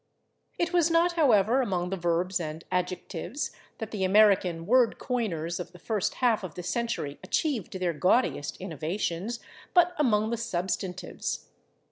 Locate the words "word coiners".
4.65-5.59